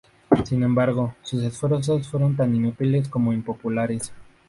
[0.45, 4.11] Sin embargo, sus esfuerzos fueron tan inútiles como impopulares.